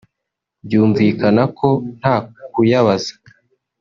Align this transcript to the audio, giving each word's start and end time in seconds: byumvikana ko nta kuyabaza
byumvikana 0.65 1.43
ko 1.57 1.67
nta 1.99 2.15
kuyabaza 2.53 3.13